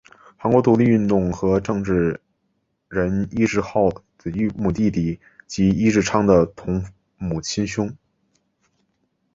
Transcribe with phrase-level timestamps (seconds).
[0.35, 2.19] 韩国独立运动家和政治
[2.87, 6.83] 人尹致昊的异母弟弟及尹致昌的同
[7.17, 7.95] 母亲兄。